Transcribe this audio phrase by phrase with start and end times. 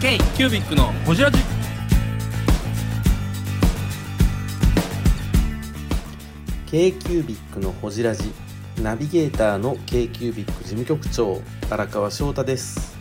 [0.00, 1.38] K キュービックのホジラジ。
[6.70, 8.32] K q u b i c のほじラジ。
[8.82, 12.96] ナビゲーターの k q u b i c 事務局長荒川翔太です。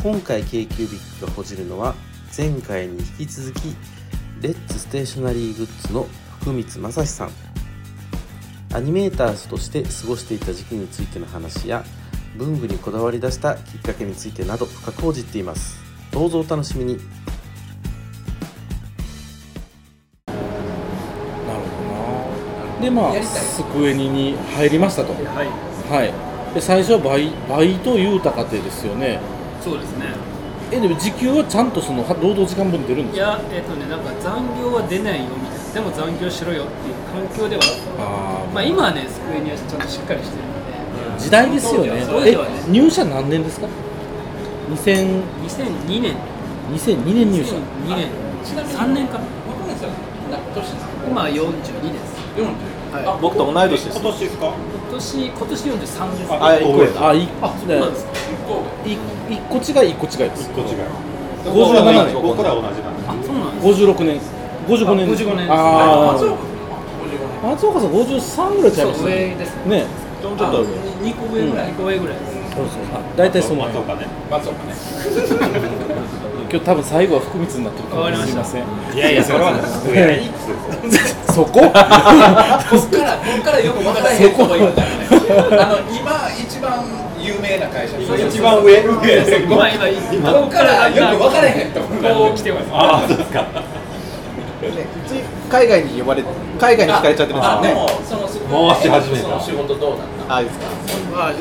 [0.00, 1.96] 今回 k q u b i c がほじるのは
[2.38, 3.74] 前回に引き続き
[4.40, 6.06] レッツステーショナリーグッズの
[6.40, 7.30] 福光正史さん。
[8.72, 11.84] アニメーターズとして過ごしていた時期についての話や
[12.36, 15.81] 文具にこだわり出したきっかけについてなど深く報じっています。
[16.12, 16.98] どうぞお楽しみに。
[20.26, 20.38] なる
[21.48, 21.84] ほ
[22.76, 22.80] どな。
[22.82, 25.12] でまあスクエニに入りましたと。
[25.14, 25.24] はい、
[25.90, 26.12] はい。
[26.54, 29.20] で最初はバイバイトいうたかてですよね。
[29.64, 30.06] そうですね。
[30.70, 33.26] えでも時給はちゃんとそのは労働時間分出るんですか？
[33.26, 37.62] いや、えっ、とね、なんか残業は出ないよみたいな、でも残業しろよっていう環境では
[38.00, 42.00] あまあ、今はね、机にはちゃんとしっかりしてるので、あ時代ですよね。
[42.00, 42.36] ね。
[42.68, 43.68] 入社何年ですか？
[44.70, 45.22] 2000
[45.88, 46.14] 2002年、
[46.72, 47.54] 2002年入社。
[47.54, 48.08] 2年、
[48.44, 49.18] 3年か。
[49.18, 50.38] な、
[51.08, 52.22] 今は42です。
[52.92, 54.00] はい、僕と同い年です。
[54.00, 54.24] 今年、
[55.26, 55.98] 今年43です。
[56.30, 56.64] あ、一
[56.96, 58.12] 個あいあそうなんですか。
[58.86, 58.92] い
[59.32, 60.50] 一個違い一個違いです。
[60.50, 60.76] 個違い。
[61.44, 62.22] 57年。
[62.22, 63.08] 僕ら同じなんで。
[63.08, 64.20] あ、そうなんです56年。
[64.68, 65.52] 55年あ55年です。
[65.52, 66.52] ああ松
[67.42, 69.36] 松岡さん53ぐらいちゃいましたそう上
[70.22, 70.68] ちょっと上。
[71.02, 72.32] 2個上ぐらい、2個上ぐらいです。
[72.54, 74.06] そうそうあ大体その松岡ね。
[76.50, 79.56] 今日多分最後は福光になってるわかりましたすいませんいやいや、それは。
[81.32, 81.60] そこ？
[81.60, 81.88] こっから、
[82.68, 84.28] こっからよく分からへん。
[85.58, 86.84] あの、今一番
[87.18, 87.96] 有名な会社。
[87.98, 88.82] 一番上？
[88.84, 89.56] 上。
[89.56, 91.80] まあ今、今こっからよく分からへんと。
[91.80, 92.66] こう来てます。
[92.70, 93.46] ああ、そうですか。
[95.50, 96.22] 海外に呼ばれ
[96.60, 98.21] 海外に聞かれちゃってるんですよね
[98.52, 100.34] 回し始めた仕事どうなんだ。
[100.34, 100.66] ああですか？
[101.10, 101.40] まあ、いや、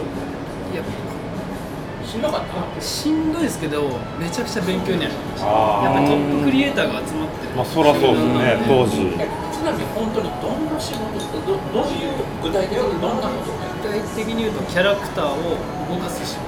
[2.07, 2.81] しんどかった？
[2.81, 3.83] しんどいですけど、
[4.19, 5.47] めちゃくちゃ勉強になりました。
[5.47, 7.55] あやっぱりトップクリエイターが集まってる。
[7.55, 9.11] まあ、そらそうですね、当時。
[9.19, 11.05] えちなみに本当にどんな仕事
[11.45, 13.51] どどういう具体的にどんなこと
[13.83, 15.37] 具体的に言うと、キャラクターを
[15.91, 16.39] 動かす仕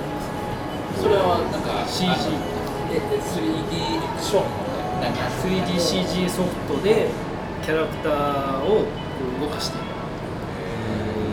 [0.98, 2.34] 事それはなんか CG あの
[2.90, 4.44] ええ 3D ショー
[5.02, 7.10] なんか 3DCG ソフトで
[7.62, 8.86] キャラクターをこ
[9.38, 9.93] う動かしている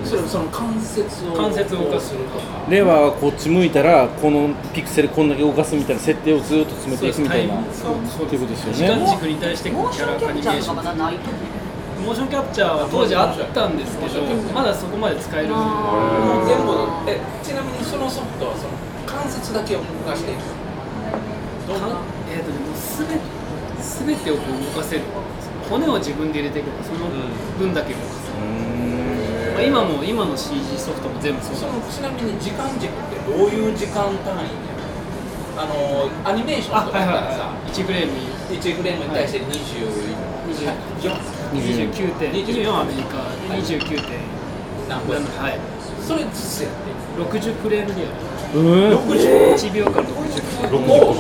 [0.05, 1.35] それその関節を。
[1.35, 2.41] 関節を動かすとか。
[2.69, 7.55] レバーはこっち向いたらこのピクセルこんだけ動かすみたいな設定をずっと詰めていくみたいな。
[7.73, 14.25] そうそうっていうことですよ時ね間軸に対してこうキャラアニメーションモーションキャプチャーは当時あったんですけど
[14.55, 15.53] まだそこまで使える。
[15.53, 16.73] 全部
[17.07, 18.73] えちなみにそのソフトはその
[19.05, 20.41] 関節だけを動かしていく。
[21.69, 21.87] どんな？
[21.87, 22.01] か
[22.33, 23.21] えーとすべ
[23.83, 25.03] すべてをこう動かせる。
[25.69, 27.07] 骨を自分で入れていけばその
[27.61, 28.05] 分だけ動か
[29.61, 34.71] せる、まあ、今も今の CG ソフトも全部そうそのちなみに時間軸ってどういう時間単位で？
[35.59, 38.13] あのアニメーションとかだったらさ1フレーム
[38.49, 40.17] 1フレームに対して20
[41.53, 42.33] 29点。
[42.33, 43.19] 24アメリカ
[43.55, 44.19] 29点。
[44.89, 45.59] 何分はい。
[46.03, 46.89] それ実際やって
[47.19, 48.15] る60フレームでやる。
[48.55, 51.17] うん1秒間60フレームもう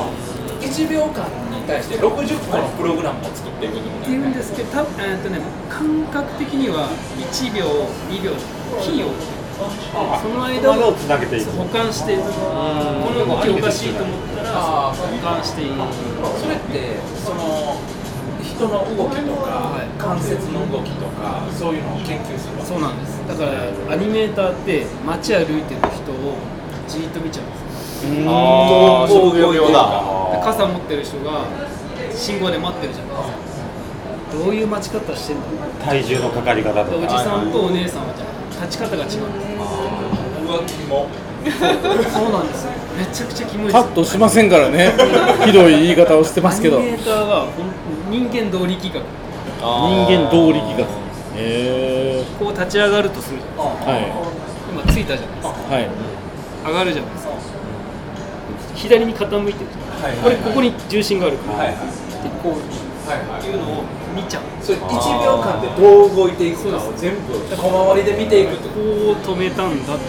[0.62, 1.28] 1秒間。
[1.49, 5.38] に対して60個のプログラムを作っていくってことっていうんですけど、たえーっとね、
[5.70, 8.34] 感覚的には1秒、2秒、
[8.82, 9.14] キーを
[10.20, 11.50] その間ををつなげていく。
[11.52, 12.24] 保管して、こ
[13.14, 14.50] の動きおかしいと思ったら
[14.90, 15.76] 保管していく。
[16.40, 17.76] それってその
[18.42, 23.20] 人の動きとか、はい関節の動きとかそういうのを研究するそうなんです。
[23.28, 26.36] だからアニメーターって街歩いてる人を
[26.88, 28.30] じーっと見ちゃうんですよ。
[28.32, 30.02] ああ、職業用だ。
[30.40, 31.44] で傘持ってる人が
[32.14, 34.44] 信号で待ってるじゃないですか。
[34.44, 35.70] どういう待ち方してんだろう。
[35.84, 37.22] 体重のかかり方とでおじか。
[37.22, 38.26] さんとお姉さんはじゃ
[38.62, 39.06] あ立ち方が違う。
[39.06, 39.20] んです。
[40.40, 41.06] 浮気も
[42.10, 42.72] そうなんですよ。
[42.98, 44.92] めちゃくちゃキモいですよカットしませんからね。
[45.46, 46.78] ひどい言い方をしてますけど。
[46.78, 47.20] 人アニメーター。
[47.26, 47.46] は
[48.10, 49.04] 人間動力学
[49.62, 50.86] 間動力学へ
[51.36, 53.90] えこう立ち上がるとするじゃないですか。
[53.92, 53.98] は
[54.72, 55.54] 今ついたじゃないですか。
[55.70, 55.88] いはい
[56.66, 57.32] 上がるじゃないですか。
[58.74, 59.79] 左に傾いてるじゃないですか
[60.22, 61.76] これここに重心があるから、で
[62.42, 62.58] こう
[63.46, 64.42] いうのを見ちゃう。
[64.62, 68.80] それ1秒間でどう動いていくかを全部小回りで見ていくここ
[69.12, 70.08] う止めたんだってい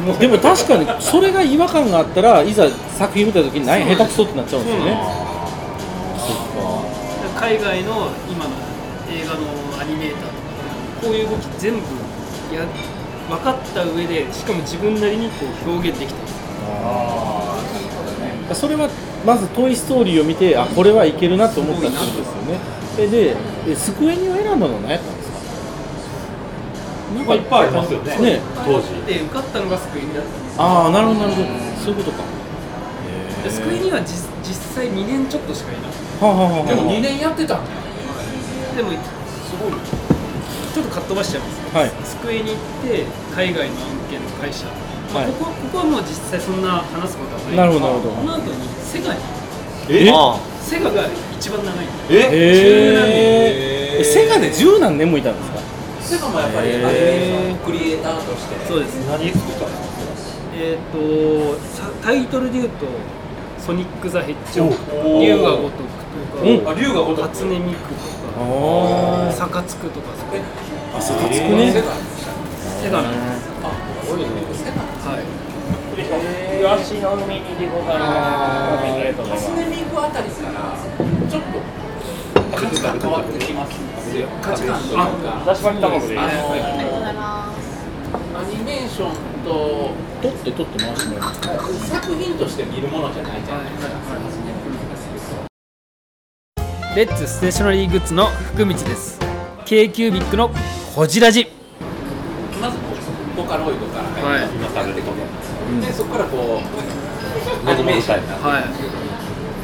[0.00, 0.18] う。
[0.18, 4.98] でも確かにそれが違和感があったらいざ作品見た時に何下手くそってなっちゃうんですよね。
[7.38, 8.50] 海外の今の
[9.08, 10.32] 映画のアニメーターとか
[11.02, 11.78] こういう動き全部
[12.52, 12.66] や
[13.28, 16.20] 分かった上でしかも自分なりにこう表現できた
[18.54, 18.88] それは
[19.26, 22.58] まず「トイ・ストーリー」を見てあこれはいけるなと思ったってことですよね。
[22.98, 23.36] えで
[23.68, 25.36] えスクエニを選んだのは何やったんですか？
[27.16, 28.16] なんまあいっぱいありますよね。
[28.18, 28.40] ね。
[28.64, 28.88] 当時。
[29.06, 31.48] で受かったのが救いだったんですああなるほどなるほど。
[31.84, 32.22] そういうことか。
[33.44, 35.90] でスクエニは実実際2年ちょっとしかいない。
[36.22, 37.70] はあはあはあでも2年やってたんだよ
[38.76, 38.96] でもす
[39.58, 39.72] ごい。
[40.72, 41.76] ちょっとかっ飛ばしちゃいます。
[41.76, 41.90] はい。
[42.04, 42.54] スクエニっ
[42.86, 43.04] て
[43.34, 44.66] 海外の案件の会社、
[45.24, 47.56] ここここはもう実際そんな話すことはない。
[47.56, 48.14] なるほどなるほど。
[48.14, 48.52] この後に
[48.84, 49.20] セガに
[49.88, 50.12] え？
[50.60, 51.06] セガが
[51.38, 51.84] 一番長い。
[51.86, 52.16] んえ？
[52.16, 55.58] へえセガで十何年もいたんですか？
[56.02, 58.66] セガもやっぱりアニメーションクリエイターとして。
[58.66, 59.76] そうです何作ったんで
[60.16, 62.86] すえっ、とさタイトルで言うと
[63.60, 64.70] 「ソニック・ザ・ヘッジホー。
[65.04, 65.82] おグ」「竜が如く」
[66.42, 67.22] うんとかあ龍が如く。
[67.22, 67.94] 初音ミクと
[68.38, 70.06] あか「サカツク」とか。
[70.32, 70.40] え？
[70.96, 71.92] あサカツクねセガ。
[72.82, 73.45] セガなんですあ
[74.06, 74.78] すごいねセガ
[75.10, 75.26] はい
[75.96, 78.86] 東の海にでございます。
[78.86, 80.78] おめでとうございます初音ミクあたりから
[81.28, 81.58] ちょっと
[82.56, 85.02] 価値観変わってきますよ価値観というか
[85.44, 87.76] 私は来たことでいいあです。
[88.36, 89.12] アニメーション
[89.44, 89.90] と
[90.22, 93.96] 取って取って回してもらいます作品として見るものじゃないじゃないですか
[96.94, 99.18] レッツステーショナリーグッズの福光です
[99.64, 100.50] k キュービックの
[100.94, 101.46] こじらじ
[102.60, 102.78] まず
[103.36, 103.85] ボカロイド
[104.26, 104.40] はい。
[104.42, 108.64] やってきてでそこからこうアニメーションになってはい。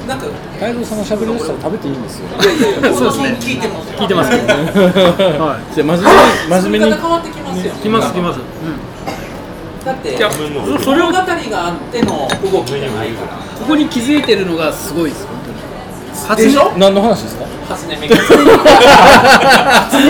[0.06, 0.26] なんか
[0.58, 2.26] 太蔵さんが喋りだしたら食べていいんですよ。
[2.26, 3.38] いやいやいやそうですね。
[3.38, 4.54] 聞いてます聞いてますけどね。
[5.38, 5.74] はい。
[5.74, 6.10] じゃあ真面目に
[6.50, 6.90] 真面目に。
[6.90, 7.72] 変わってきますよ。
[7.72, 8.40] ね来ます来ます、
[9.86, 10.18] だって
[10.82, 13.38] それを語があっての動きじゃないから。
[13.62, 15.58] ここに気づいてるのがすごいです本当に。
[16.28, 16.66] 初でしょ？
[16.66, 16.78] 音。
[16.78, 17.46] 何の話ですか？
[17.68, 18.14] 初音ミク。
[18.14, 18.26] 初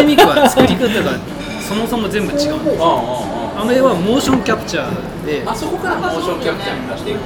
[0.01, 1.21] 音ミクは作り方が
[1.61, 7.19] そもそも全部違うんですうんうんうんあれはモーションキャプチャーであそこからモーションキャプチャーに出していく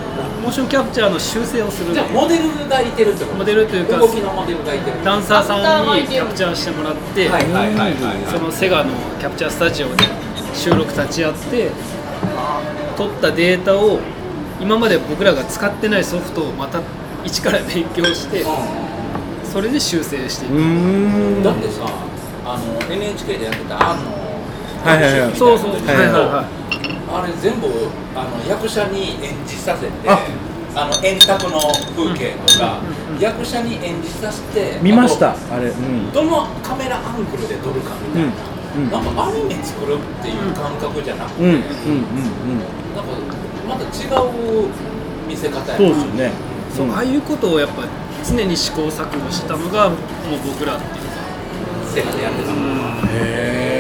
[0.42, 1.94] モーションキャプチャーの修正をする。
[1.94, 3.36] じゃあモデルがいてるってこと？
[3.38, 5.04] モデルというか動きのモデルがいてる。
[5.04, 10.04] ダンサーさんにキャプチャーしてもらって、はいはいはいはいそのセガのキャプチャースタジオで
[10.54, 11.70] 収録立ち会って
[12.96, 14.00] 撮ったデータを
[14.60, 16.80] 今まで僕らが使ってないソフトをまた
[17.24, 18.44] 一から勉強して
[19.44, 21.86] それで修正していく、んだってさ
[22.44, 24.15] あの NHK でやってたあの
[24.86, 25.34] はいはいはい。
[25.34, 26.12] そうそう、はいはいはい。
[26.12, 26.66] はい
[27.08, 27.68] あれ全部
[28.14, 30.18] あの役者に演じさせてあ。
[30.76, 31.58] あの円卓の
[31.96, 32.82] 風景とか、
[33.18, 35.68] 役者に演じさせて見ましたああれ。
[35.68, 36.12] うん。
[36.12, 41.64] とどのカメラアングルで撮るかみたいな、うんなんかアニメ作るっていう感覚じゃなくて、うんうんうんうん。
[42.94, 43.12] なんか
[43.66, 44.68] また違う
[45.26, 46.32] 見せ方やそうですよね。
[46.76, 46.92] そう、ん。
[46.92, 47.84] ああいうことをやっぱ
[48.28, 49.98] 常に試行錯誤したのがもう
[50.44, 51.06] 僕らっていう。
[51.06, 51.16] か
[51.94, 52.56] セガでやってたの、
[53.08, 53.75] へえ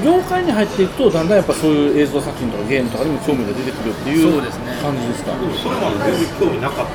[0.00, 4.72] 業界に入っていくとだんだんやっぱそういう映像作品とかゲームとかにも興味が出てくるっていうそうですね。
[4.80, 5.32] 感じですか？
[5.62, 6.92] それまで全然興味なかった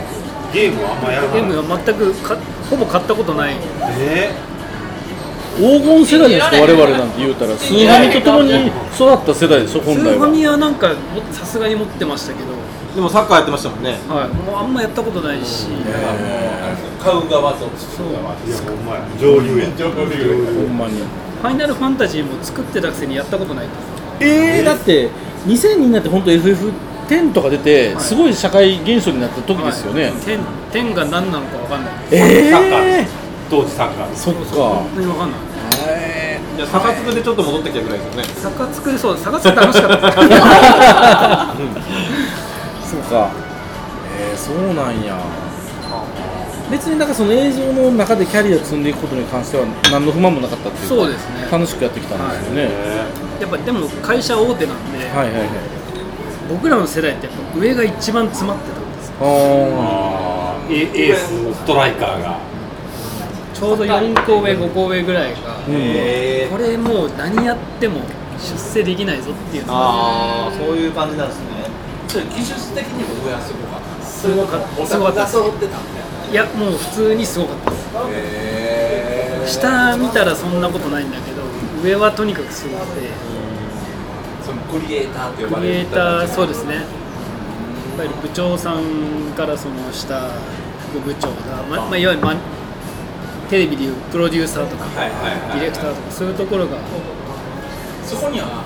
[0.53, 1.41] ゲームはあんまやらない。
[1.41, 2.37] ゲームは全くか
[2.69, 3.55] ほぼ買ったことない。
[3.99, 4.31] え
[5.57, 10.27] 黄金世代ですか我々なんて言うたらスーファミとともに育った世代でしょスー本来は。
[10.27, 10.93] ファミはなんかも
[11.33, 12.53] さすがに持ってましたけど、
[12.93, 13.97] でもサッカーやってましたもんね。
[14.07, 15.65] はい、もうあんまやったことないし、
[17.01, 18.07] 買う側とそう。
[18.09, 18.21] いや
[18.61, 19.01] ほんまや。
[19.17, 19.65] 上流や。
[19.73, 21.01] 上流ほんまに。
[21.01, 23.79] ファイナルファンタジーも作ってたくせにやったことないんです
[24.19, 25.09] えー、だって
[25.45, 30.39] 2002になって本当 FF10 とか出てすごい社会現象になった時ですよね、天
[30.71, 31.93] 天が何なのかわかんない。
[32.11, 33.07] えサッカーえ
[33.49, 34.41] 当時サッカーー、そっか。
[34.41, 35.39] 本当にわかんない。
[36.57, 40.09] じゃあサカツクでちょっと戻ってきたぐらいですよねサカツクそうサカツク楽しかった。
[40.09, 40.15] で
[42.83, 43.29] すそうか。
[44.19, 45.19] えー、そうなんや
[46.69, 51.47] 別になんかその映像の中でキャリア積んでいくことに関しては何の不満もなかったっていうかそうですね。
[51.51, 52.69] 楽しくやってきたんですよね、
[53.39, 55.49] やっぱでも会社大手なんで、はいはいはい。
[56.49, 59.15] 僕らの世代ってやっぱ上が一番詰まってたんですよ。
[59.21, 59.23] あ
[60.67, 60.73] あー。
[60.73, 62.39] エエースストライカーが。
[63.53, 66.51] ちょうど4校上5校上ぐらいが、ーうん。
[66.51, 68.01] これもう何やっても
[68.37, 71.45] 出世できないぞっていうのがああそういう感じなんですね。
[72.07, 74.05] それ技術的にも上はすごかった。
[74.05, 74.81] すごかった。
[74.81, 79.53] オすごかった揃ってたんだよいやもう普通にすごかったです。
[79.59, 81.41] 下見たらそんなことないんだけど
[81.83, 83.09] 上はとにかくすごくて。
[84.45, 86.75] そのクリエイターって呼ばクリエイターそうですね。
[86.75, 86.85] やっ
[87.97, 88.81] ぱり部長さん
[89.35, 90.31] からその下
[90.93, 91.33] 副部長が、
[91.69, 92.33] ままあ、いわゆる、ま、
[93.49, 95.59] テレビでいうプロデューサーとかはいはいはい。
[95.59, 96.77] ディレクターとかそういうところが。
[98.05, 98.63] そこには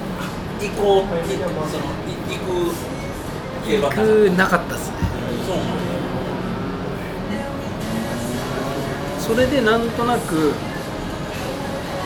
[0.60, 2.76] 行こうそのい行く
[3.66, 4.06] 系はなかった。
[4.06, 4.98] 行くなかったですね。
[5.48, 5.91] そうなんだ
[9.32, 10.52] それでなんとなく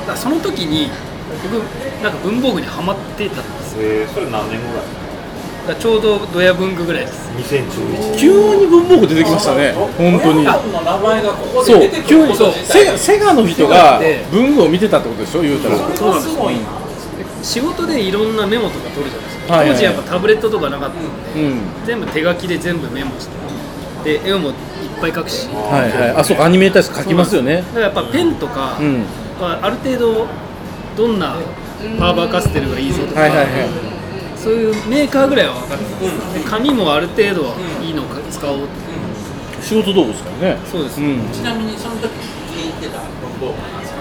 [0.05, 0.91] だその時に
[1.41, 1.53] 僕
[2.03, 3.81] なんか文房具にはまってたんですよ。
[3.81, 4.85] えー、それ何年ぐらい？
[5.67, 7.27] だちょうどドヤ文具ぐらいです。
[7.33, 9.73] 2011急に文房具出てきましたね。
[9.73, 10.45] 本当に。
[10.45, 11.79] 親分の名前がここそう。
[11.79, 13.99] で出てく急にること自セセガの人が
[14.31, 15.77] 文具を見てたってことでしょ言うたら。
[15.95, 16.61] それはすごいな
[17.41, 21.61] 仕事でいろんなメモとか取るじゃないですか、はいはい当時やっぱタブレットとかなかったんで、うん。
[21.87, 23.35] 全部手書きで全部メモして。
[24.19, 24.53] で絵もいっ
[24.99, 25.47] ぱい描くし。
[25.49, 26.09] だはいはい。
[26.11, 27.63] あそうかアニメーター書きますよね。
[27.73, 29.03] からやっぱペンとかうん。
[29.39, 30.27] はある程度
[30.95, 33.49] どんなファーバーカステルがいいぞとか、はいはいはい。
[34.37, 38.69] そういうメーカーぐらいは分かってます、で紙もある程度はいいのか使おうって
[39.61, 40.57] 仕事道具ですからね。
[40.71, 41.29] そうです、うん。
[41.33, 42.09] ちなみにその時
[42.53, 42.99] 聞いてた
[43.41, 43.99] 文房具なんですか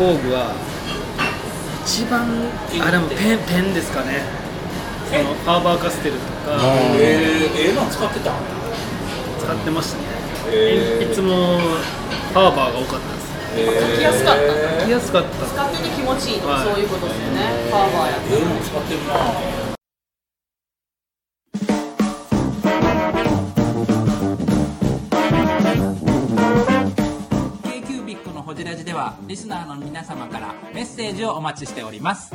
[0.00, 0.52] 文房具は
[1.84, 2.26] 一番
[2.80, 4.24] あでもペンペンですかね。
[5.08, 6.20] そのファーバーカステルと
[6.50, 6.58] か。
[7.00, 8.32] えー、ええの使ってた？
[9.48, 10.54] 使ってましたね、
[11.00, 13.32] いいつもファーバーが多かったです。
[13.94, 14.42] 書きやすかった
[14.80, 15.46] 書きやすかった。
[15.46, 16.64] 使ってて気持ちいいとか、はい。
[16.74, 17.40] そういうことですよね。
[17.70, 18.34] ファーバーやって。
[18.34, 19.00] ええの使ってる
[28.34, 32.34] なホジラジではリスナーの皆様からメッセージをお待ちしております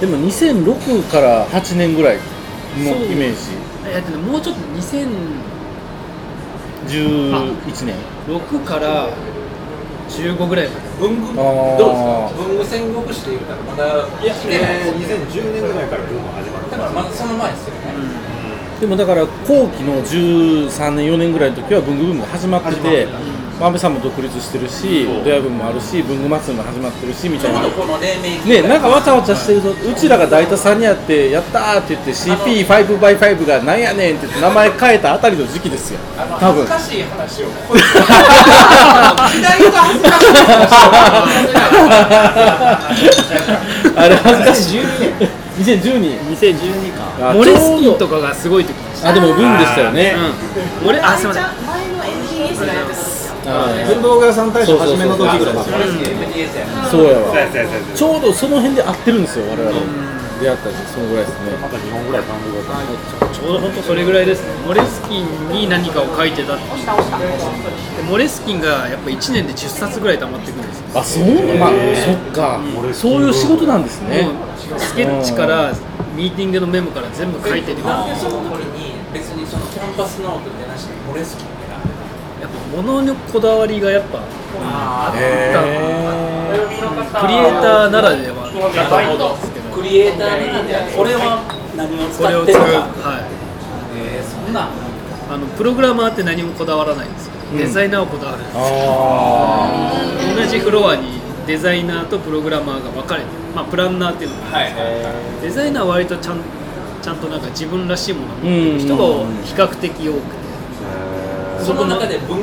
[0.00, 2.18] でも2006から8年ぐらい
[2.78, 3.38] のイメージ。
[3.86, 5.08] えっとねもうちょっと2006
[6.88, 7.96] 11年
[8.64, 9.08] から
[10.08, 10.68] 15ぐらい。
[10.68, 11.44] まで文具どう？
[11.78, 13.84] ですか文具戦国史で言うたらまだ
[14.22, 14.78] いや、来てない。
[14.78, 14.90] です
[15.38, 16.70] 2010年ぐらいからブーム始まる。
[16.70, 17.80] だからまだその前ですよね、
[18.80, 19.28] でもだから後
[19.68, 23.08] 期の13年4年ぐらいの時は文具ブームが始まってて
[23.60, 27.60] 安倍さんも独立してるしドヤブームもあるし文具祭りも始まってるしみたいな。
[27.60, 35.98] ちょうどこの黎明期ねなんかわちゃわちゃしてるとうちらが大田さんにやってやったーって言って CP5x5 がなんやねんって言って名前変えたあたりの時期ですよ。
[36.38, 36.64] 多分。
[36.66, 37.46] 恥ずかしい話を。
[39.28, 40.26] 時代が恥ずかしい。
[40.46, 40.70] 話
[43.96, 44.80] あれ恥ずかしい
[45.58, 47.30] 2012 2012か。
[47.30, 49.08] あモレスキンとかがすごい時でした。
[49.08, 50.14] あでもブームでしたよね。
[50.80, 50.86] うん。
[50.86, 51.44] モレあすいません
[53.48, 55.52] 文房具屋さん大賞初めの時ぐら。
[55.52, 57.34] いですよねそうやわ。
[57.94, 59.72] ちょうどその辺で合ってるんですよ我々。
[60.38, 61.50] 出会った時そのぐらいですね。
[61.60, 63.34] また2本ぐらい誕生が。
[63.34, 64.46] ちょうど本当それぐらいです。
[64.46, 66.62] ねモレスキンに何かを書いてたって
[68.08, 71.00] モレスキンがやっぱ1年で10冊ぐらい溜まってくるんですよ。
[71.00, 71.24] あそう
[71.58, 72.60] まあそっか。
[72.92, 74.28] そういう仕事なんですね。
[74.76, 75.72] スケッチから
[76.14, 77.82] ミーティングのメモから全部書いてる。
[77.82, 81.46] なんでその頃に別にそのキャンパスノートでなしにモレスキン
[82.76, 84.18] 物のこだわりがやっぱ
[84.62, 85.18] あった。
[87.20, 89.68] クリエイターならではだと思うんですけど。
[89.74, 91.42] クリエイターなんでこれは
[91.76, 92.68] 何を使これを作るってるか
[93.08, 93.20] はい。
[93.96, 94.68] えーそんなん。
[95.30, 98.62] あのプログラマーって何もこだわらないんですよ、デザイナーはこだわるんですよ。
[98.64, 99.92] あ
[100.36, 103.32] 同じフロアにデザイナーとプログラマーが分かれてる。
[103.54, 104.74] まあプランナーっていうのがはいはい
[105.42, 106.38] デザイナーは割とちゃん
[107.02, 109.04] ちゃんとなんか自分らしいものをうん持ってる人が
[109.44, 110.37] 比較的多くて
[111.64, 112.38] その中で文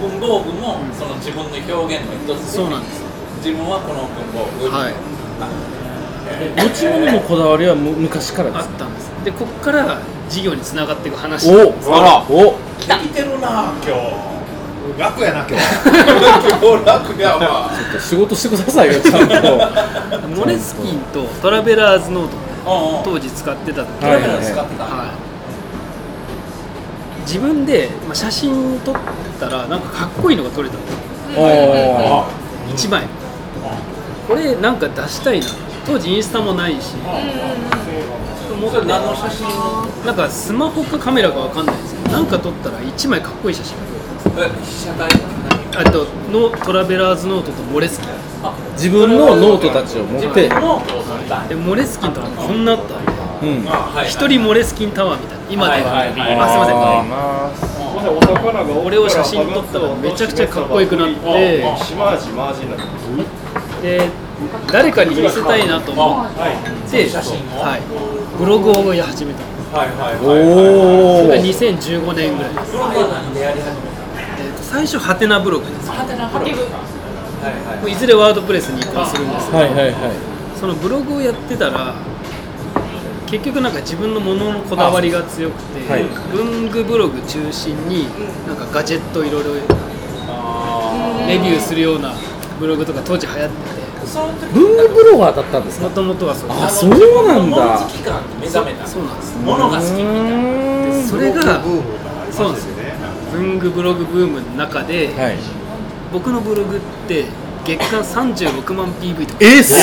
[0.00, 2.56] 文房具もその自分の表現の一つで。
[2.58, 3.02] そうなんです。
[3.44, 4.94] 自分はこの文房具はい。
[4.94, 6.62] ー。
[6.62, 9.10] 持ち物のこだわりはむ昔からであすったんです。
[9.24, 9.98] でこっから
[10.28, 11.48] 事業につながっていく話。
[11.50, 12.18] おあら。
[12.28, 12.54] お。
[12.78, 14.30] 聞いてるな今
[14.98, 15.54] 楽やな今日。
[15.56, 17.70] 日 今日楽やわ。
[17.98, 20.28] 仕事してくださいよちゃんと。
[20.36, 24.84] モレスキンとトラベラーズノート当時使ってた時はいはいトラベラー使ってた。
[24.84, 25.19] はい
[27.30, 28.96] 自分で、まあ、写真撮っ
[29.38, 30.98] たらなんかかっこいいのが撮れたんですよ
[31.36, 33.04] おー1枚。
[34.26, 35.46] これなんか出したいな。
[35.86, 36.96] 当時インスタもないし。
[36.96, 39.46] もうそれ何の写真？
[40.04, 43.84] なんかスマホかカメラかわかんないですけどなんか撮ったら1枚かっこいい写真が
[44.34, 45.08] 撮れえ被写体？
[45.70, 48.06] たあとのトラベラーズノートとモレスキ。
[48.08, 48.10] ン
[48.72, 50.48] 自分のノートたちを持自って。
[50.48, 51.46] 分のノートを撮った。
[51.46, 52.94] でモレスキンとかこんなあった。
[52.98, 53.04] ん。
[53.04, 53.10] で
[53.42, 53.66] うん
[54.28, 56.20] 人モレスキンタワーみたいな今では、はいはい。
[56.20, 56.76] はいあすいません。
[56.76, 57.50] あ
[58.00, 61.14] お魚が俺を写真撮ったらめちゃくちゃかっこよくなって。
[61.84, 62.78] シマージマージになっ
[63.82, 64.08] てで
[64.72, 66.30] 誰かに見せたいなと思っ
[66.90, 67.80] て写真をはい、
[68.38, 69.42] ブログをやり始めた。
[69.42, 70.40] んですはいはいーはい。
[71.20, 71.48] おそれがー
[72.08, 72.54] 2015年ぐらい。
[72.54, 73.76] です、ブログは何でやり始め
[74.40, 75.86] えーと最初ハテナブログです。
[75.86, 80.12] たハテナブログはいはいもういずれワードプレスに移行するんですけど、はいはいはい。
[80.58, 81.94] そのブログをやってたら
[83.30, 86.04] 結局なんか自分のもののこだわりが強くて、はい。
[86.32, 88.06] 文具ブログ中心に
[88.46, 92.12] なんかガジェットいろいろレビューするような
[92.58, 93.54] ブログとか当時流行って
[94.52, 95.88] 文具ブロガーだったんですか？
[95.88, 97.56] てもともとはそうあそうなんだ。
[97.56, 98.84] 物好き感に目覚めた。
[98.86, 99.38] そうなんです。
[99.38, 100.40] 物が好きみたいな
[100.96, 101.62] でそれが
[102.32, 102.74] そうなんですよ。
[103.32, 105.36] 文具ブログブームの中で、はい。
[106.12, 107.26] 僕のブログって
[107.64, 109.38] 月間36万 PV とか。
[109.40, 109.74] えす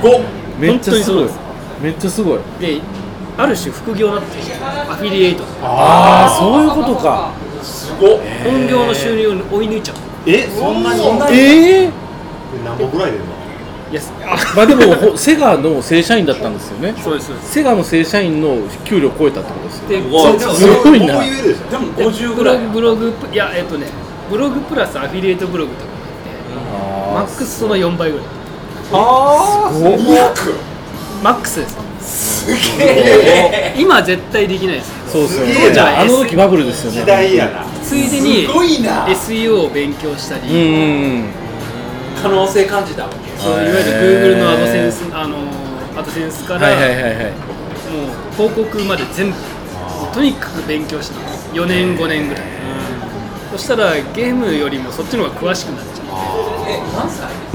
[0.00, 0.20] ごい
[0.60, 1.45] めっちゃすごい本当にそうです
[1.82, 2.38] めっちゃすごい。
[2.60, 2.80] で
[3.38, 5.44] ある種副業になってるアフィリエイト。
[5.62, 7.32] ああそういうことか。
[7.62, 8.20] すごっ。
[8.44, 9.96] 本業の収入を追い抜いちゃう。
[10.26, 10.48] え？
[10.48, 11.02] そんなに？
[11.32, 11.90] ええ
[12.64, 13.36] 何本ぐらい出るの？
[13.92, 14.00] いや
[14.56, 16.94] まあでもほセガの正社員だったんですよね。
[17.02, 21.06] そうですセガの正社員の給料を超えたってことですすごい。
[21.06, 21.20] な。
[21.20, 21.20] で
[21.78, 22.58] もで50ぐらい。
[22.72, 23.86] ブログブログいやえっとね
[24.30, 25.90] ブログプラスアフィリエイトブログとか
[27.14, 28.26] マックスその4倍ぐらい。
[28.92, 29.70] ああ
[31.22, 31.60] マックス。
[31.60, 32.46] です
[33.76, 35.10] 今絶対できないです。
[35.10, 35.72] そうですよね。
[35.72, 37.64] じゃああの時バブルですよね時代やな。
[37.82, 39.06] ついでにすごいな。
[39.06, 40.58] SEO を勉強したうんり、う
[41.28, 41.30] ん。
[42.22, 43.16] 可能性感じたわけ。
[43.40, 45.36] そういわゆる Google のアドセンスあの
[45.98, 47.14] アドセンスから、はいはいはいはい。
[47.14, 49.36] もう広告まで全部。
[50.12, 51.20] とにかく勉強した
[51.52, 52.44] 4年5年ぐらい、
[53.52, 56.02] そしたらゲームよりもそっちの方が詳しくなっちゃ
[56.66, 57.26] え何歳？
[57.28, 57.45] う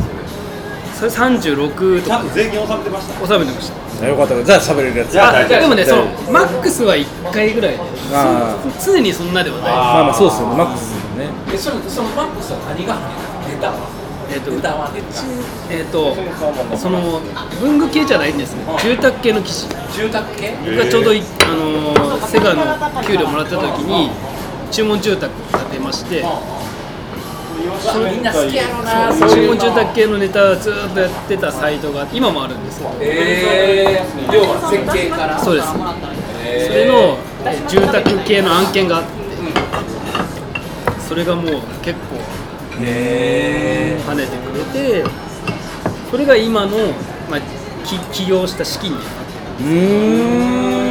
[1.02, 2.24] それ36とか。
[2.36, 3.28] 税金納めてました。
[3.28, 4.06] 収めてました。
[4.06, 4.44] あよかった。
[4.44, 5.12] じゃあ喋れるやつ。
[5.12, 7.80] じゃああでもねそのマックスは1回ぐらい。
[8.86, 9.72] 常にそんなではない。
[9.72, 10.56] まあまあそうですよね。
[10.58, 11.30] マックスですよね。
[11.54, 13.72] えそれそのマックスは何が入ってた？
[13.72, 13.90] ネタは
[14.32, 17.20] えっ、とネタはネタえっ、とその
[17.60, 18.62] 文具系じゃないんですね。
[18.78, 19.68] 住宅系の記事。
[19.98, 20.54] 住宅系？
[20.64, 24.12] 僕がちょうどい、あのーセガの給料もらった時に
[24.72, 26.24] 注文住宅を建てまして
[28.12, 29.12] みんな好きやろな。
[29.30, 32.92] 注文住宅系のネタをずーっとやってたサイトが今もあるんですけど。
[33.00, 35.40] えー、要は設計から。
[35.40, 35.68] そうです。
[36.44, 36.68] えー。
[36.68, 37.32] それのえー
[37.68, 39.10] 住宅系の案件があって
[41.08, 41.46] それがもう
[41.82, 42.16] 結構
[42.78, 45.04] 跳ねてくれて
[46.10, 46.78] それが今の、
[47.30, 47.42] まあ、
[47.84, 49.06] き起業した資金になっ
[49.58, 50.91] てうーん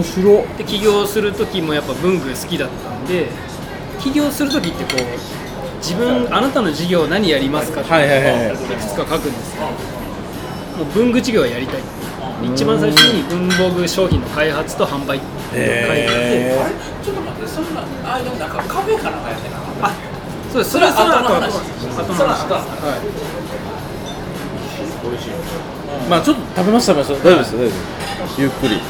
[0.00, 3.28] 面白で起業する時もやっぱ文具好きだったんで
[4.00, 8.54] 起業する時ってこう自分あなたの事業何やりますかってはいはいはいはい。
[8.54, 9.72] いくつか書くんですけども
[10.82, 11.80] う文具事業はやりたい。
[12.42, 19.92] 一番最初に文房具商品の開発と販売って書いてへあれちょっと待ってそんなあでもなんかカフェかなんかやってなかったあ
[20.50, 20.70] そうです。
[20.72, 21.52] それはその後後の話。
[21.52, 22.46] 後のその話。
[22.46, 22.60] 後は
[26.06, 26.08] い。
[26.08, 27.28] まあちょっと食べました食べました。
[27.28, 28.80] 大丈夫です大丈夫ですゆっくり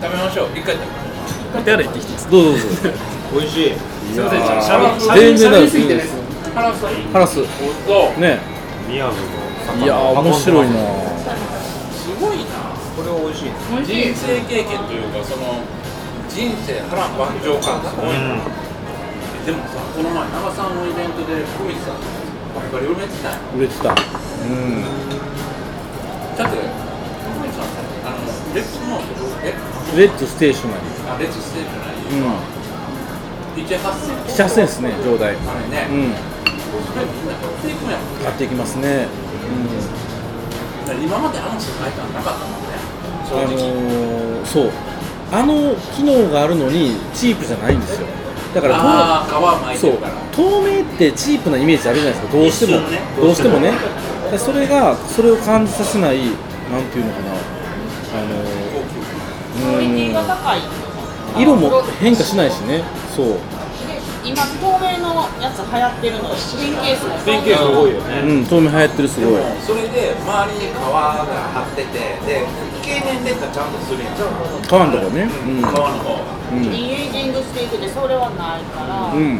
[0.00, 0.48] 食べましょう。
[0.56, 0.92] 一回食べま
[1.28, 2.64] しょお手洗い行ってきてどうぞどうぞ。
[3.32, 3.76] 美味しい。
[3.76, 4.40] すいません。
[4.40, 6.86] しゃべしゃべりすぎてねうハラス。
[7.12, 7.44] ハラス。
[8.18, 8.40] ね。
[8.88, 9.20] 宮城
[9.76, 10.74] のいやー面白いな
[11.92, 12.74] すごいな。
[12.96, 13.52] これは美味しい
[13.86, 15.62] 人生経験というかその
[16.26, 18.18] 人生波乱万丈感すごい。
[18.18, 18.40] な、
[19.46, 22.02] でもさこの前長さんのイベントで福光さん
[22.50, 23.30] バリバリ売れてた。
[23.30, 23.92] よ売れてた。
[23.92, 24.82] うん。
[26.34, 29.54] だって福光さんさあのレッツノートえ？
[29.96, 33.64] レッツステーショナリあレッツステーショナリーーうん。
[33.64, 36.30] 1 8 0 0 7 8 0ですね上代あれね、うん。
[36.86, 39.08] それみんな買っていくやん買っていきますね。
[40.86, 42.78] だから今まであの世界観なかったもんね。
[43.30, 44.70] あのーそう。
[45.32, 48.06] あの機能があるのにチープじゃないんですよ。
[48.54, 49.26] だから
[49.76, 49.98] そう。
[50.32, 52.32] 透明ってチープなイメージあるじゃないですか。
[52.38, 52.98] どうしても、ね。
[53.16, 53.72] どうしてもね。
[54.30, 56.18] でそれがそれを感じさせない
[56.70, 57.32] なんていうのかな。
[57.32, 58.79] あのーう
[59.60, 60.60] クオリティがー高い。
[60.60, 60.62] ん。
[61.42, 62.82] 色も変化しないしね。
[63.14, 63.26] そう。
[63.26, 63.38] で
[64.24, 67.18] 今透明のやつ流行ってるのペンケースも。
[67.24, 68.20] ペンケース多いよね。
[68.20, 69.40] うん透明流行ってるすごい。
[69.62, 72.46] それで周りに皮が張っててで
[72.82, 74.14] 経年劣化ちゃんとするやん。
[74.14, 74.26] 皮の
[74.90, 75.22] とこね。
[75.22, 75.60] うん。
[75.60, 76.40] 皮の方が。
[76.52, 76.64] うん。
[76.64, 79.38] いいエイジングしていくでそれはないから、うん。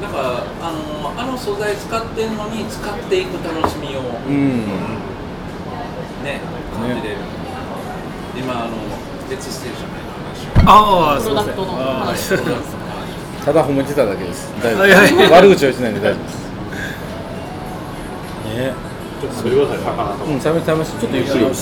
[0.00, 4.00] だからあのあの素材使ってんのに使っていく楽しみを。
[4.00, 4.64] うん。
[6.24, 6.40] ね
[6.76, 7.16] 感じれる、
[8.36, 8.76] 今あの
[9.30, 11.54] 別ステーションの話をああすいません。
[13.44, 14.50] ただ褒めてただけです。
[14.60, 15.32] 大丈夫。
[15.32, 16.34] 悪口は言ってないんで大丈夫です。
[18.44, 18.74] ね。
[19.20, 20.24] ちょっと食べてください魚とか。
[20.24, 20.90] うん、食べ食べまし。
[20.90, 21.44] ちょっとゆっくり。
[21.44, 21.52] うん。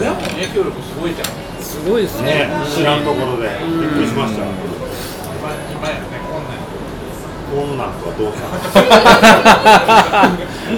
[0.00, 1.28] 親も影響力すごいじゃん。
[1.60, 2.48] そすごいですね。
[2.48, 3.48] ね知らんところで。
[3.60, 4.42] びっくりしました。
[7.50, 7.92] こんなん。
[8.00, 8.38] とはどうし
[8.72, 8.80] た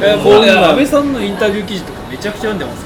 [0.07, 2.85] いや僕ね安倍さんのインタビュー記事とかめちゃくちゃ読んでます。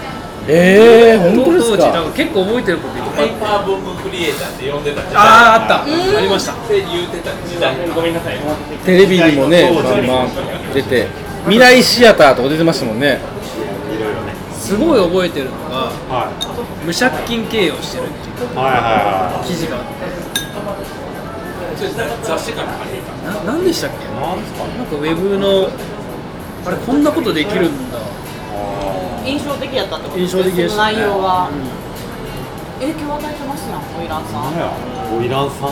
[0.48, 3.28] えー、本当です当時なんかか結構覚えてることいっぱい。
[3.28, 5.16] ペーパーブームクリエイターって呼んでた時代。
[5.16, 5.82] あああった。
[5.82, 6.52] ありました。
[6.52, 7.74] って言うてた時代。
[7.90, 8.38] ごめんなさい。
[8.84, 10.28] テレビにもねバンバン
[10.72, 11.08] 出て
[11.50, 13.18] 未来シアターとか出てましたもんね。
[14.54, 16.30] すごい覚えてるのがは
[16.86, 18.54] 無借金経営をしてるっていう。
[18.54, 19.90] いはいは記事があって。
[21.76, 22.72] それなんか雑誌かな
[23.44, 24.06] 何でしたっけ？
[24.14, 25.68] なんかウェブの
[26.64, 27.98] あれこんなことできるんだ
[29.26, 30.94] 印象的やったってこと印象的でしたね。
[30.94, 31.50] その内容が、
[32.78, 34.56] 影響を与えてますやんオイランさんい
[35.18, 35.70] オイランさん。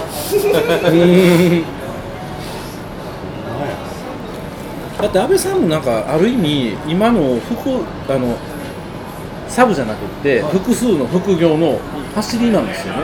[5.03, 8.37] だって安倍さんもなんかある意味今の副あの
[9.49, 11.79] サブじゃなくって複数の副業の
[12.15, 13.01] 走りなんですよね。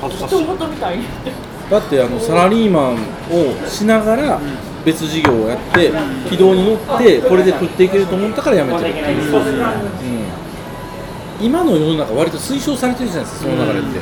[0.00, 1.04] 人事みたいに。
[1.70, 2.96] だってあのサラリーマンを
[3.66, 4.38] しながら
[4.84, 5.90] 別事業をやって
[6.28, 9.36] 軌道に乗ってこれで食っていけると思ったから辞めてるっていう、
[11.40, 13.98] うん、今の世の中割と推奨されてるじゃないですかその流れって、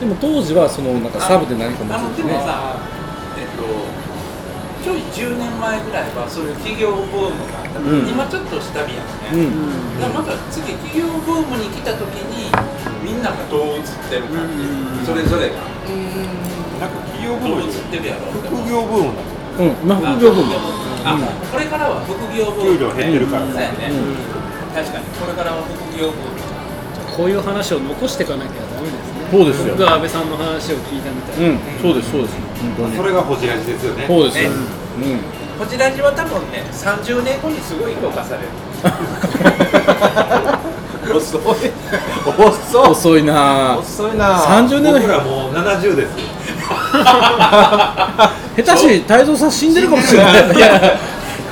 [0.00, 2.28] でも当時はそのなんかサブで何か持ってね。
[2.28, 2.76] でもさ、
[3.38, 3.62] えっと、
[4.82, 8.08] ちょい10年前ぐらいはそういう企業ブームがあった、うん。
[8.10, 9.00] 今ちょっと下火や
[9.32, 10.00] うね、ん。
[10.02, 12.50] だからまた次企業ブームに来た時に
[13.00, 15.62] みんながどう映ってるかっていう、それぞれが。
[16.82, 18.42] なんか企業ブームってるやろう。
[18.42, 19.22] 副業ブームだ
[19.58, 19.66] うん。
[19.82, 20.54] 今副業ブーム
[21.04, 21.18] あ、
[21.50, 23.42] これからは副業ブーム給料減ってるから。
[23.46, 23.90] そうやね、
[24.74, 25.04] 確かに。
[25.18, 26.22] これからは副業ブーム
[27.16, 29.28] こういう話を残していかなきゃダメですね。
[29.30, 29.74] そうですよ。
[29.76, 31.58] 僕が安倍さんの話を聞いたみたいな、うん。
[31.82, 32.34] そうですそうです。
[32.60, 32.96] 本当に。
[32.96, 34.06] それがホジラジですよね。
[34.06, 34.52] そうですうん。
[35.58, 38.48] こちらには多分ね30年後にすごい評価される。
[41.14, 41.40] 遅い。
[41.42, 41.54] 遅
[42.86, 42.90] い。
[42.90, 43.74] 遅いな。
[43.76, 44.38] ぁ遅いな。
[44.38, 46.16] 30年僕らもう70です
[48.56, 50.32] 下手し太蔵さん死んでるかもしれない。
[50.56, 50.98] いや。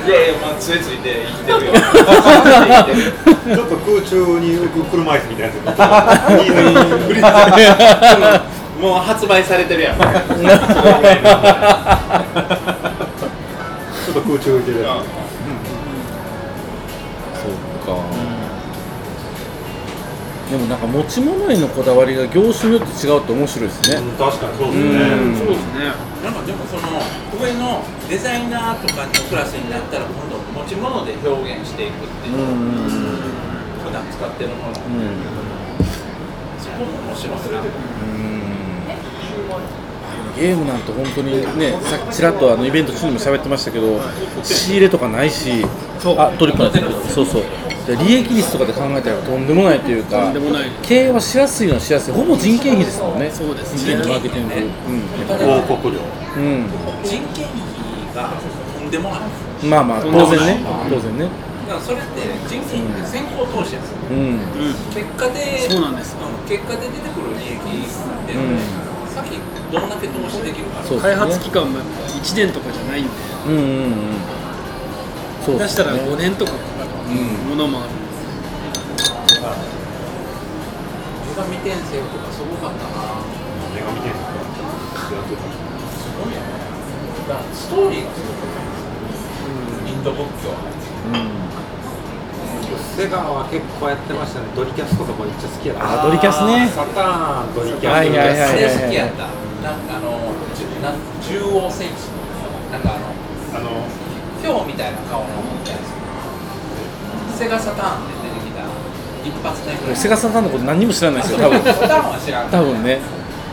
[0.01, 1.73] いやまあついついて生きてるよ。
[3.55, 5.53] ちょっと空中に浮く車椅子みたいな
[7.21, 8.41] や
[8.77, 9.83] つもう発売されてる。
[9.83, 10.07] や んちょ
[14.11, 14.95] っと空中浮いてるや
[17.35, 17.51] そう
[17.85, 18.01] か、
[20.51, 24.99] でもなんか持ち物へのこだわりが業種によって違うって面白いですね、つ確かにそうですね。
[24.99, 25.39] うん。
[25.39, 25.95] そうですね。
[26.27, 26.99] なんかでもその
[27.39, 32.35] 上のデザイナーとかのクラスになったら今度持ち物で表現していくっていう、
[33.79, 34.81] 普段使ってるもの、そ
[36.75, 37.63] こも面白いな、
[40.35, 44.01] ゲームなんて本当にねさっきちらっとあのイベント中にも喋ってましたけど
[44.43, 45.63] 仕入れとかないし
[46.17, 46.99] あトリップなんですけど。
[47.07, 47.41] そうそう。
[47.43, 47.47] で
[47.87, 50.69] 利益率とかで考えたらとんでもないというかとんでもない。
[50.81, 52.13] 経営はしやすいのはしやすい。
[52.13, 53.31] ほぼ人件費ですもんね。
[53.31, 54.53] そうです人件費マーケティング。
[55.25, 55.97] 広告料。
[56.37, 56.69] うん、うん
[57.03, 57.57] 人件費
[58.15, 58.29] が
[58.77, 59.19] とんでもない。
[59.65, 60.63] まあまあ当然ね。
[60.89, 61.25] 当然ね。
[61.67, 63.97] だからそれって人件費って先行投資ですよ。
[64.11, 64.39] うん。
[64.93, 66.15] 結果でそうなんです。
[66.15, 67.63] うん結果で出てくる利益っ
[68.27, 68.59] て、うん。
[69.07, 69.39] さっき
[69.71, 70.83] どんだけ投資できるか。
[70.83, 73.11] そう開発期間もやっぱ1年とかじゃないんで。
[73.47, 73.91] うんうんうん。
[75.45, 76.51] そう出したら5年とか
[77.11, 77.89] ものもある
[81.27, 82.83] 女神転生とかすごかった。
[82.85, 82.91] な
[83.71, 85.15] 女神転生す
[86.19, 86.39] ごいよ。
[86.39, 86.43] ね
[87.27, 88.35] だからストーリーがすごく
[89.87, 90.51] インド仏教
[92.95, 99.27] セガは結構やってましたねドリキャスとかもめっちゃ好きやったあドリキャスねサターンドリキャスはいはいはいそれ好きやった
[99.63, 100.11] なんかあの
[100.83, 102.11] なん中央戦士
[102.71, 103.15] なんかあの
[103.55, 103.87] あの
[104.43, 105.29] ヒョウみたいな顔の
[105.63, 106.00] やつ
[107.37, 108.61] セガサターンで出てきた
[109.25, 109.95] 一発目ぐらい。
[109.95, 111.59] セガサターンのこと何にも知らないですよ多分。
[111.61, 112.99] サターンは知らん多分ね。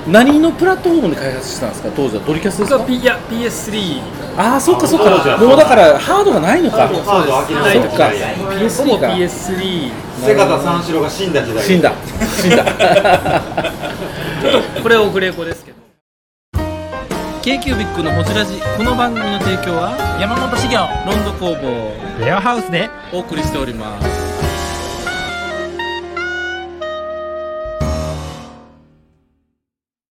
[0.06, 2.84] 何のプラットフォームで開発してたんですか当時はドリキャスですか？
[2.88, 4.00] いや PS3
[4.38, 5.36] ああそっかそっか。
[5.36, 6.88] もうだからハードがないのか。
[6.88, 8.10] ハード飽きないそっか。
[8.84, 9.08] ほぼ PS3 か。
[9.08, 9.90] PS3
[10.24, 11.62] セガタ三四郎が死んだ時代。
[11.62, 11.92] 死んだ。
[12.40, 12.64] 死んだ。
[14.82, 15.77] これオフレコですけど
[17.48, 20.84] k q b i c のホジラジこの番組の提供は山本修行。
[21.06, 22.22] ロンド工房。
[22.22, 24.17] レアハウスでお送りしております